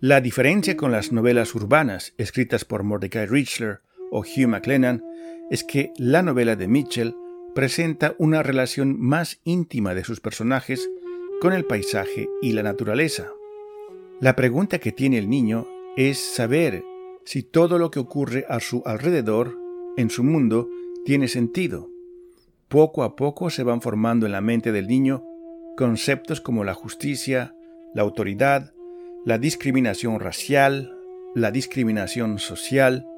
La 0.00 0.20
diferencia 0.20 0.76
con 0.76 0.92
las 0.92 1.10
novelas 1.10 1.54
urbanas 1.54 2.12
escritas 2.18 2.66
por 2.66 2.82
Mordecai 2.82 3.24
Richler 3.24 3.80
o 4.10 4.20
Hugh 4.20 4.46
MacLennan 4.46 5.02
es 5.50 5.64
que 5.64 5.90
la 5.96 6.22
novela 6.22 6.54
de 6.54 6.68
Mitchell 6.68 7.14
presenta 7.54 8.14
una 8.18 8.42
relación 8.42 9.00
más 9.00 9.40
íntima 9.44 9.94
de 9.94 10.04
sus 10.04 10.20
personajes 10.20 10.90
con 11.40 11.54
el 11.54 11.64
paisaje 11.64 12.28
y 12.42 12.52
la 12.52 12.62
naturaleza. 12.62 13.30
La 14.20 14.36
pregunta 14.36 14.80
que 14.80 14.92
tiene 14.92 15.16
el 15.16 15.30
niño 15.30 15.66
es 15.96 16.18
saber 16.18 16.84
si 17.24 17.42
todo 17.42 17.78
lo 17.78 17.90
que 17.90 17.98
ocurre 17.98 18.44
a 18.50 18.60
su 18.60 18.82
alrededor, 18.84 19.56
en 19.96 20.10
su 20.10 20.22
mundo, 20.24 20.68
tiene 21.06 21.26
sentido. 21.26 21.88
Poco 22.68 23.02
a 23.02 23.16
poco 23.16 23.48
se 23.48 23.62
van 23.62 23.80
formando 23.80 24.26
en 24.26 24.32
la 24.32 24.42
mente 24.42 24.72
del 24.72 24.88
niño 24.88 25.24
conceptos 25.74 26.42
como 26.42 26.64
la 26.64 26.74
justicia, 26.74 27.54
la 27.94 28.02
autoridad, 28.02 28.74
la 29.26 29.38
discriminación 29.38 30.20
racial, 30.20 30.96
la 31.34 31.50
discriminación 31.50 32.38
social, 32.38 33.08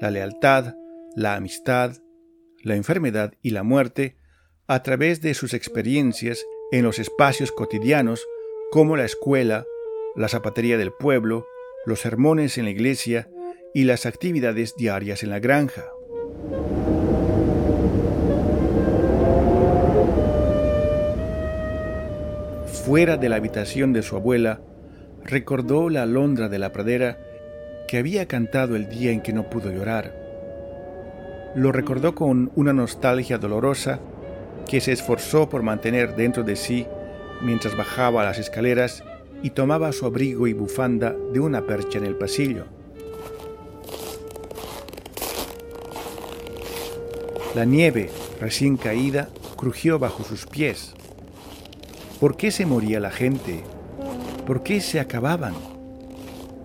la 0.00 0.10
lealtad, 0.10 0.76
la 1.14 1.34
amistad, 1.34 1.98
la 2.62 2.74
enfermedad 2.74 3.34
y 3.42 3.50
la 3.50 3.64
muerte 3.64 4.16
a 4.66 4.82
través 4.82 5.20
de 5.20 5.34
sus 5.34 5.52
experiencias 5.52 6.42
en 6.72 6.84
los 6.84 6.98
espacios 6.98 7.52
cotidianos 7.52 8.24
como 8.70 8.96
la 8.96 9.04
escuela, 9.04 9.66
la 10.16 10.28
zapatería 10.28 10.78
del 10.78 10.90
pueblo, 10.90 11.46
los 11.84 12.00
sermones 12.00 12.56
en 12.56 12.64
la 12.64 12.70
iglesia 12.70 13.28
y 13.74 13.84
las 13.84 14.06
actividades 14.06 14.74
diarias 14.74 15.22
en 15.22 15.28
la 15.28 15.38
granja. 15.38 15.84
Fuera 22.86 23.18
de 23.18 23.28
la 23.28 23.36
habitación 23.36 23.92
de 23.92 24.00
su 24.00 24.16
abuela, 24.16 24.62
recordó 25.28 25.90
la 25.90 26.04
alondra 26.04 26.48
de 26.48 26.58
la 26.58 26.72
pradera 26.72 27.18
que 27.86 27.98
había 27.98 28.26
cantado 28.26 28.76
el 28.76 28.88
día 28.88 29.12
en 29.12 29.20
que 29.20 29.34
no 29.34 29.50
pudo 29.50 29.70
llorar. 29.70 30.14
Lo 31.54 31.70
recordó 31.70 32.14
con 32.14 32.50
una 32.56 32.72
nostalgia 32.72 33.36
dolorosa 33.36 34.00
que 34.66 34.80
se 34.80 34.92
esforzó 34.92 35.48
por 35.48 35.62
mantener 35.62 36.16
dentro 36.16 36.44
de 36.44 36.56
sí 36.56 36.86
mientras 37.42 37.76
bajaba 37.76 38.24
las 38.24 38.38
escaleras 38.38 39.04
y 39.42 39.50
tomaba 39.50 39.92
su 39.92 40.06
abrigo 40.06 40.46
y 40.46 40.54
bufanda 40.54 41.14
de 41.32 41.40
una 41.40 41.66
percha 41.66 41.98
en 41.98 42.06
el 42.06 42.16
pasillo. 42.16 42.64
La 47.54 47.66
nieve, 47.66 48.10
recién 48.40 48.78
caída, 48.78 49.28
crujió 49.56 49.98
bajo 49.98 50.24
sus 50.24 50.46
pies. 50.46 50.94
¿Por 52.18 52.36
qué 52.36 52.50
se 52.50 52.64
moría 52.64 52.98
la 52.98 53.10
gente? 53.10 53.62
¿Por 54.48 54.62
qué 54.62 54.80
se 54.80 54.98
acababan? 54.98 55.52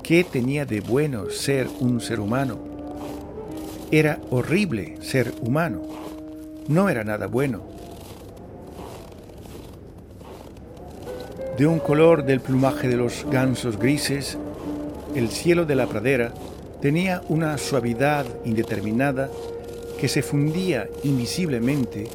¿Qué 0.03 0.23
tenía 0.23 0.65
de 0.65 0.79
bueno 0.79 1.29
ser 1.29 1.67
un 1.81 1.99
ser 1.99 2.21
humano? 2.21 2.57
Era 3.91 4.21
horrible 4.29 4.95
ser 5.01 5.33
humano. 5.41 5.81
No 6.69 6.87
era 6.87 7.03
nada 7.03 7.27
bueno. 7.27 7.63
De 11.57 11.67
un 11.67 11.79
color 11.79 12.23
del 12.23 12.39
plumaje 12.39 12.87
de 12.87 12.95
los 12.95 13.25
gansos 13.29 13.77
grises, 13.77 14.37
el 15.13 15.27
cielo 15.27 15.65
de 15.65 15.75
la 15.75 15.87
pradera 15.87 16.33
tenía 16.79 17.21
una 17.27 17.57
suavidad 17.57 18.25
indeterminada 18.45 19.29
que 19.99 20.07
se 20.07 20.21
fundía 20.21 20.87
invisiblemente 21.03 22.07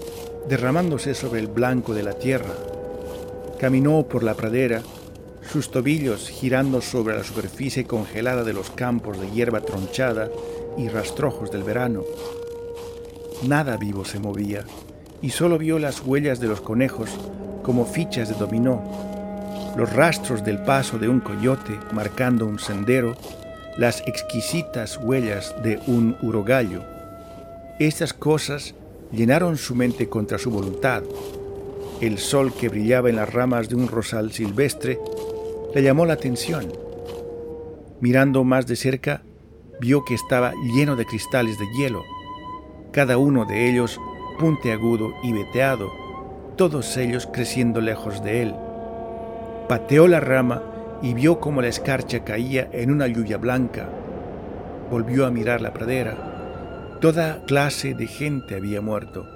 derramándose 0.48 1.12
sobre 1.12 1.40
el 1.40 1.46
blanco 1.48 1.92
de 1.92 2.04
la 2.04 2.14
tierra. 2.14 2.54
Caminó 3.60 4.04
por 4.08 4.22
la 4.22 4.32
pradera 4.32 4.80
sus 5.50 5.70
tobillos 5.70 6.28
girando 6.28 6.80
sobre 6.80 7.16
la 7.16 7.24
superficie 7.24 7.84
congelada 7.84 8.44
de 8.44 8.52
los 8.52 8.70
campos 8.70 9.18
de 9.18 9.30
hierba 9.30 9.60
tronchada 9.60 10.30
y 10.76 10.88
rastrojos 10.88 11.50
del 11.50 11.62
verano. 11.62 12.02
Nada 13.46 13.76
vivo 13.76 14.04
se 14.04 14.18
movía, 14.18 14.64
y 15.22 15.30
solo 15.30 15.58
vio 15.58 15.78
las 15.78 16.00
huellas 16.00 16.40
de 16.40 16.48
los 16.48 16.60
conejos 16.60 17.10
como 17.62 17.86
fichas 17.86 18.28
de 18.28 18.34
dominó, 18.34 18.82
los 19.76 19.92
rastros 19.92 20.44
del 20.44 20.58
paso 20.62 20.98
de 20.98 21.08
un 21.08 21.20
coyote 21.20 21.78
marcando 21.92 22.46
un 22.46 22.58
sendero, 22.58 23.16
las 23.76 24.00
exquisitas 24.06 24.98
huellas 24.98 25.54
de 25.62 25.80
un 25.86 26.16
urogallo. 26.22 26.82
Estas 27.78 28.12
cosas 28.12 28.74
llenaron 29.12 29.56
su 29.56 29.74
mente 29.74 30.08
contra 30.08 30.38
su 30.38 30.50
voluntad. 30.50 31.02
El 32.00 32.18
sol 32.18 32.52
que 32.52 32.68
brillaba 32.68 33.08
en 33.08 33.16
las 33.16 33.32
ramas 33.32 33.68
de 33.68 33.76
un 33.76 33.88
rosal 33.88 34.32
silvestre 34.32 34.98
le 35.74 35.82
llamó 35.82 36.06
la 36.06 36.14
atención. 36.14 36.72
Mirando 38.00 38.44
más 38.44 38.66
de 38.66 38.76
cerca, 38.76 39.22
vio 39.80 40.04
que 40.04 40.14
estaba 40.14 40.52
lleno 40.74 40.96
de 40.96 41.04
cristales 41.04 41.58
de 41.58 41.66
hielo, 41.76 42.04
cada 42.92 43.18
uno 43.18 43.44
de 43.44 43.68
ellos 43.68 44.00
puntiagudo 44.38 45.14
y 45.22 45.32
veteado, 45.32 45.90
todos 46.56 46.96
ellos 46.96 47.28
creciendo 47.30 47.80
lejos 47.80 48.22
de 48.22 48.42
él. 48.42 48.54
Pateó 49.68 50.08
la 50.08 50.20
rama 50.20 50.62
y 51.02 51.14
vio 51.14 51.40
cómo 51.40 51.60
la 51.60 51.68
escarcha 51.68 52.24
caía 52.24 52.68
en 52.72 52.90
una 52.90 53.06
lluvia 53.06 53.36
blanca. 53.36 53.88
Volvió 54.90 55.26
a 55.26 55.30
mirar 55.30 55.60
la 55.60 55.72
pradera. 55.72 56.96
Toda 57.00 57.44
clase 57.46 57.94
de 57.94 58.06
gente 58.06 58.56
había 58.56 58.80
muerto. 58.80 59.26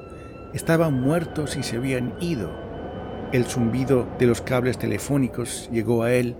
Estaban 0.54 0.94
muertos 0.94 1.56
y 1.56 1.62
se 1.62 1.76
habían 1.76 2.14
ido. 2.20 2.50
El 3.32 3.46
zumbido 3.46 4.06
de 4.18 4.26
los 4.26 4.42
cables 4.42 4.76
telefónicos 4.76 5.70
llegó 5.72 6.02
a 6.02 6.12
él, 6.12 6.36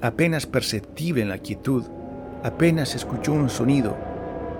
apenas 0.00 0.46
perceptible 0.46 1.20
en 1.20 1.28
la 1.28 1.38
quietud, 1.38 1.82
apenas 2.44 2.94
escuchó 2.94 3.32
un 3.32 3.50
sonido, 3.50 3.96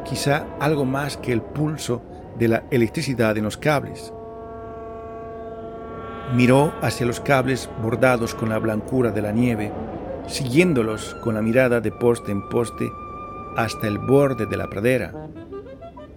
quizá 0.04 0.44
algo 0.58 0.84
más 0.84 1.16
que 1.16 1.32
el 1.32 1.40
pulso 1.40 2.02
de 2.36 2.48
la 2.48 2.64
electricidad 2.72 3.36
en 3.36 3.44
los 3.44 3.56
cables. 3.58 4.12
Miró 6.34 6.72
hacia 6.82 7.06
los 7.06 7.20
cables 7.20 7.70
bordados 7.80 8.34
con 8.34 8.48
la 8.48 8.58
blancura 8.58 9.12
de 9.12 9.22
la 9.22 9.30
nieve, 9.30 9.70
siguiéndolos 10.26 11.14
con 11.22 11.36
la 11.36 11.42
mirada 11.42 11.80
de 11.80 11.92
poste 11.92 12.32
en 12.32 12.48
poste 12.48 12.90
hasta 13.56 13.86
el 13.86 14.00
borde 14.00 14.46
de 14.46 14.56
la 14.56 14.68
pradera. 14.68 15.28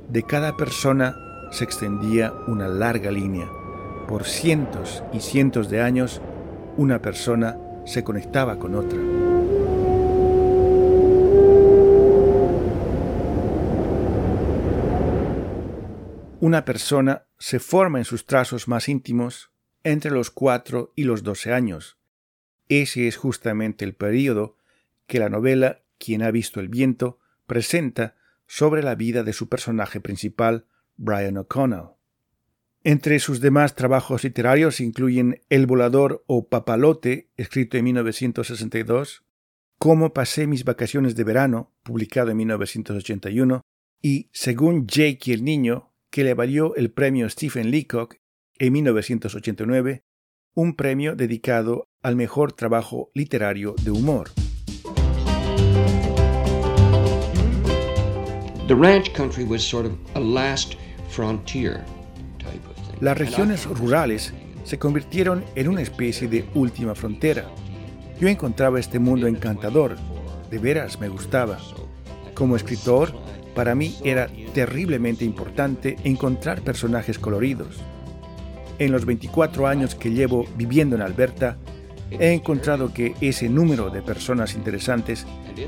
De 0.10 0.24
cada 0.24 0.58
persona 0.58 1.16
se 1.52 1.66
extendía 1.66 2.34
una 2.48 2.68
larga 2.68 3.12
línea 3.12 3.48
por 4.08 4.26
cientos 4.26 5.04
y 5.14 5.20
cientos 5.20 5.70
de 5.70 5.82
años, 5.82 6.22
una 6.78 7.02
persona 7.02 7.58
se 7.86 8.04
conectaba 8.04 8.58
con 8.60 8.76
otra. 8.76 9.00
Una 16.42 16.64
persona 16.64 17.26
se 17.40 17.60
forma 17.60 17.98
en 17.98 18.06
sus 18.06 18.26
trazos 18.26 18.68
más 18.68 18.88
íntimos 18.88 19.50
entre 19.84 20.12
los 20.12 20.30
4 20.30 20.94
y 20.96 21.06
los 21.06 21.24
12 21.24 21.54
años. 21.54 21.98
Ese 22.70 23.08
es 23.08 23.18
justamente 23.18 23.86
el 23.86 23.96
período 23.96 24.58
que 25.08 25.20
la 25.20 25.30
novela 25.30 25.82
Quien 25.98 26.24
ha 26.24 26.32
visto 26.32 26.60
el 26.60 26.68
viento 26.68 27.20
presenta 27.48 28.16
sobre 28.48 28.84
la 28.84 28.96
vida 28.96 29.24
de 29.24 29.34
su 29.34 29.48
personaje 29.48 30.02
principal, 30.02 30.66
Brian 30.98 31.38
O'Connell. 31.38 31.95
Entre 32.88 33.18
sus 33.18 33.42
demás 33.42 33.74
trabajos 33.74 34.24
literarios 34.24 34.80
incluyen 34.80 35.42
El 35.50 35.66
volador 35.66 36.24
o 36.28 36.50
Papalote, 36.50 37.32
escrito 37.36 37.78
en 37.78 37.86
1962, 37.86 39.26
Cómo 39.80 40.14
pasé 40.14 40.46
mis 40.46 40.66
vacaciones 40.66 41.16
de 41.16 41.24
verano, 41.24 41.74
publicado 41.82 42.30
en 42.30 42.38
1981, 42.38 43.62
y 44.04 44.30
Según 44.34 44.86
Jake 44.86 45.18
y 45.26 45.32
el 45.32 45.44
niño, 45.44 45.96
que 46.12 46.24
le 46.24 46.36
valió 46.36 46.76
el 46.76 46.92
premio 46.92 47.28
Stephen 47.28 47.72
Leacock 47.72 48.18
en 48.60 48.74
1989, 48.74 50.04
un 50.54 50.76
premio 50.76 51.16
dedicado 51.16 51.88
al 52.04 52.16
mejor 52.16 52.54
trabajo 52.54 53.10
literario 53.16 53.74
de 53.84 53.90
humor. 53.90 54.30
Las 63.02 63.18
regiones 63.18 63.66
rurales 63.66 64.34
se 64.64 64.80
convirtieron 64.80 65.44
en 65.56 65.68
una 65.68 65.82
especie 65.82 66.28
de 66.30 66.48
última 66.54 66.96
frontera. 66.96 67.46
Yo 68.20 68.30
encontraba 68.30 68.80
este 68.80 69.00
mundo 69.00 69.28
encantador, 69.28 69.98
de 70.50 70.58
veras 70.58 71.00
me 71.00 71.10
gustaba. 71.10 71.58
Como 72.34 72.56
escritor, 72.56 73.14
para 73.54 73.76
mí 73.76 73.96
era 74.04 74.28
terriblemente 74.54 75.26
importante 75.26 75.98
encontrar 76.06 76.62
personajes 76.62 77.20
coloridos. 77.20 77.82
En 78.80 78.92
los 78.92 79.06
24 79.06 79.68
años 79.68 79.96
que 79.96 80.12
llevo 80.12 80.46
viviendo 80.56 80.96
en 80.96 81.02
Alberta, 81.02 81.58
he 82.12 82.34
encontrado 82.34 82.94
que 82.94 83.16
ese 83.22 83.50
número 83.50 83.90
de 83.90 84.02
personas 84.02 84.56
interesantes 84.56 85.26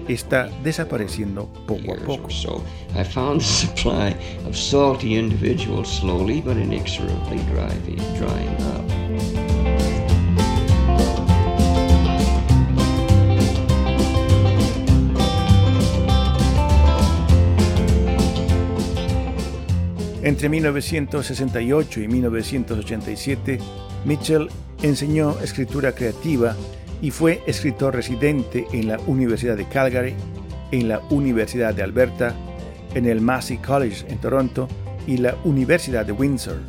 está 0.08 0.50
desapareciendo 0.64 1.52
poco 1.66 1.94
a 1.94 1.98
poco. 1.98 2.30
Entre 20.24 20.50
1968 20.50 22.02
y 22.02 22.08
1987, 22.10 23.60
Mitchell 24.04 24.50
enseñó 24.82 25.40
escritura 25.40 25.94
creativa 25.94 26.56
y 27.02 27.12
fue 27.12 27.42
escritor 27.48 27.96
residente 27.96 28.66
en 28.72 28.88
la 28.88 29.00
Universidad 29.08 29.56
de 29.56 29.68
Calgary, 29.68 30.16
en 30.72 30.90
la 30.90 31.00
Universidad 31.10 31.74
de 31.74 31.84
Alberta, 31.84 32.36
en 32.96 33.06
el 33.06 33.22
Massey 33.22 33.58
College 33.58 34.06
en 34.10 34.18
Toronto 34.18 34.68
y 35.06 35.18
la 35.18 35.36
Universidad 35.44 36.06
de 36.06 36.12
Windsor. 36.12 36.60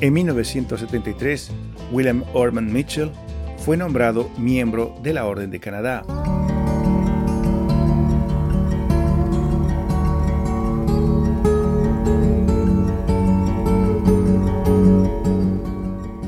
En 0.00 0.12
1973, 0.12 1.50
William 1.92 2.22
Orman 2.34 2.72
Mitchell 2.72 3.10
fue 3.58 3.76
nombrado 3.76 4.28
miembro 4.38 4.94
de 5.02 5.14
la 5.14 5.26
Orden 5.26 5.50
de 5.50 5.58
Canadá. 5.58 6.25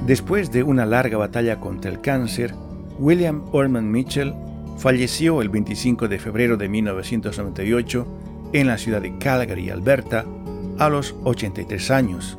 Después 0.08 0.50
de 0.50 0.62
una 0.62 0.86
larga 0.86 1.18
batalla 1.18 1.60
contra 1.60 1.90
el 1.90 2.00
cáncer, 2.00 2.54
William 2.98 3.44
Orman 3.52 3.90
Mitchell 3.90 4.32
falleció 4.78 5.42
el 5.42 5.50
25 5.50 6.08
de 6.08 6.18
febrero 6.18 6.56
de 6.56 6.66
1998 6.66 8.06
en 8.54 8.68
la 8.68 8.78
ciudad 8.78 9.02
de 9.02 9.18
Calgary, 9.18 9.68
Alberta, 9.68 10.24
a 10.78 10.88
los 10.88 11.14
83 11.24 11.90
años. 11.90 12.38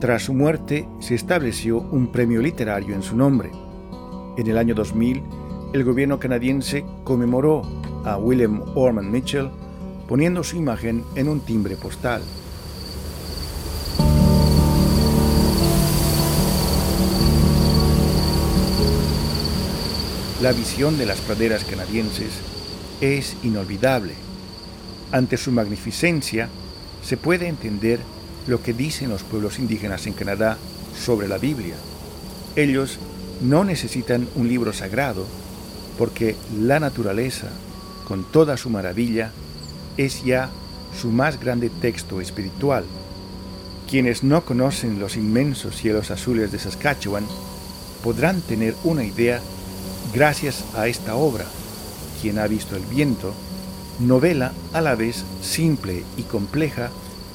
Tras 0.00 0.24
su 0.24 0.34
muerte 0.34 0.88
se 0.98 1.14
estableció 1.14 1.78
un 1.78 2.10
premio 2.10 2.42
literario 2.42 2.96
en 2.96 3.04
su 3.04 3.16
nombre. 3.16 3.52
En 4.36 4.48
el 4.48 4.58
año 4.58 4.74
2000, 4.74 5.22
el 5.72 5.84
gobierno 5.84 6.18
canadiense 6.18 6.84
conmemoró 7.04 7.62
a 8.04 8.16
William 8.16 8.60
Orman 8.74 9.08
Mitchell 9.08 9.50
poniendo 10.08 10.42
su 10.42 10.56
imagen 10.56 11.04
en 11.14 11.28
un 11.28 11.38
timbre 11.38 11.76
postal. 11.76 12.22
La 20.44 20.52
visión 20.52 20.98
de 20.98 21.06
las 21.06 21.22
praderas 21.22 21.64
canadienses 21.64 22.28
es 23.00 23.34
inolvidable. 23.44 24.12
Ante 25.10 25.38
su 25.38 25.50
magnificencia 25.50 26.50
se 27.02 27.16
puede 27.16 27.48
entender 27.48 27.98
lo 28.46 28.62
que 28.62 28.74
dicen 28.74 29.08
los 29.08 29.22
pueblos 29.22 29.58
indígenas 29.58 30.06
en 30.06 30.12
Canadá 30.12 30.58
sobre 31.02 31.28
la 31.28 31.38
Biblia. 31.38 31.76
Ellos 32.56 32.98
no 33.40 33.64
necesitan 33.64 34.28
un 34.34 34.46
libro 34.46 34.74
sagrado 34.74 35.26
porque 35.96 36.36
la 36.60 36.78
naturaleza, 36.78 37.48
con 38.06 38.30
toda 38.30 38.58
su 38.58 38.68
maravilla, 38.68 39.32
es 39.96 40.24
ya 40.24 40.50
su 41.00 41.08
más 41.08 41.40
grande 41.40 41.70
texto 41.70 42.20
espiritual. 42.20 42.84
Quienes 43.90 44.22
no 44.22 44.44
conocen 44.44 45.00
los 45.00 45.16
inmensos 45.16 45.74
cielos 45.74 46.10
azules 46.10 46.52
de 46.52 46.58
Saskatchewan 46.58 47.24
podrán 48.02 48.42
tener 48.42 48.74
una 48.84 49.04
idea 49.04 49.40
Gracias 50.14 50.64
a 50.76 50.86
esta 50.86 51.16
obra, 51.16 51.44
quien 52.22 52.38
ha 52.38 52.46
visto 52.46 52.76
el 52.76 52.84
viento, 52.84 53.34
novela 53.98 54.52
a 54.72 54.80
la 54.80 54.94
vez 54.94 55.24
simple 55.42 56.04
y 56.16 56.22
compleja, 56.22 56.90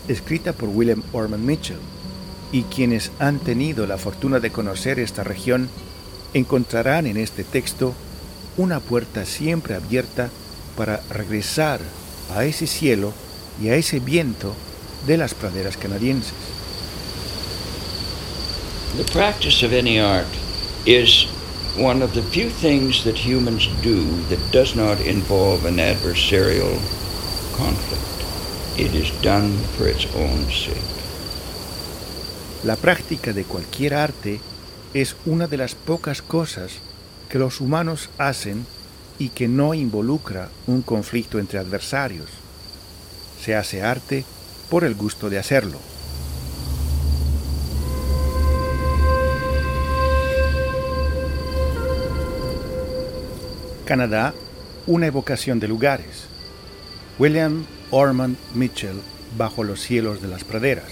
escrita 0.08 0.54
por 0.54 0.70
William 0.70 1.04
Orman 1.12 1.46
Mitchell, 1.46 1.80
y 2.54 2.64
quienes 2.64 3.12
han 3.20 3.40
tenido 3.40 3.86
la 3.86 3.98
fortuna 3.98 4.40
de 4.40 4.52
conocer 4.52 4.98
esta 4.98 5.26
región 5.26 5.70
encontrarán 6.34 7.06
en 7.06 7.18
este 7.18 7.44
texto 7.44 7.94
una 8.56 8.80
puerta 8.80 9.26
siempre 9.26 9.76
abierta 9.76 10.30
para 10.78 11.02
regresar 11.10 11.82
a 12.34 12.46
ese 12.46 12.66
cielo 12.66 13.12
y 13.62 13.68
a 13.70 13.76
ese 13.76 14.00
viento 14.00 14.56
de 15.06 15.18
las 15.18 15.34
praderas 15.34 15.76
canadienses. 15.76 16.34
One 21.80 22.02
of 22.02 22.14
the 22.14 22.22
few 22.22 22.50
things 22.50 23.06
that 23.06 23.16
humans 23.16 23.70
do 23.82 24.04
that 24.28 24.52
does 24.52 24.76
not 24.76 25.00
involve 25.00 25.66
an 25.66 25.78
adversarial 25.78 26.76
conflict. 27.56 28.04
It 28.78 28.94
is 28.94 29.10
done 29.22 29.58
for 29.78 29.88
its 29.88 30.06
own 30.16 30.46
sake. 30.52 30.78
La 32.66 32.76
práctica 32.76 33.32
de 33.32 33.46
cualquier 33.46 33.94
arte 33.94 34.42
es 34.94 35.16
una 35.26 35.48
de 35.48 35.56
las 35.56 35.76
pocas 35.76 36.22
cosas 36.22 36.74
que 37.30 37.40
los 37.40 37.62
humanos 37.62 38.10
hacen 38.18 38.66
y 39.18 39.30
que 39.30 39.48
no 39.48 39.74
involucra 39.74 40.50
un 40.68 40.82
conflicto 40.82 41.40
entre 41.40 41.60
adversarios. 41.60 42.30
Se 43.42 43.56
hace 43.56 43.84
arte 43.84 44.26
por 44.70 44.84
el 44.84 44.96
gusto 44.96 45.30
de 45.30 45.40
hacerlo. 45.40 45.78
Canadá, 53.90 54.36
una 54.86 55.08
evocación 55.08 55.60
de 55.60 55.68
lugares. 55.68 56.28
William 57.18 57.66
Ormond 57.90 58.38
Mitchell, 58.54 59.02
Bajo 59.36 59.64
los 59.64 59.82
cielos 59.82 60.22
de 60.22 60.28
las 60.28 60.44
praderas. 60.44 60.86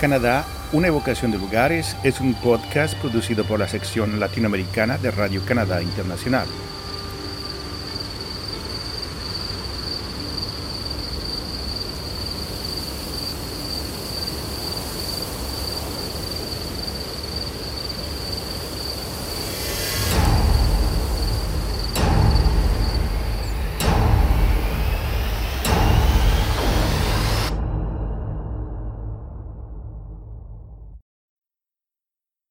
Canadá, 0.00 0.46
una 0.72 0.86
evocación 0.86 1.32
de 1.32 1.38
lugares 1.38 1.96
es 2.04 2.20
un 2.20 2.34
podcast 2.34 2.96
producido 2.98 3.42
por 3.44 3.58
la 3.58 3.66
sección 3.66 4.20
latinoamericana 4.20 4.96
de 4.96 5.10
Radio 5.10 5.44
Canadá 5.44 5.82
Internacional. 5.82 6.46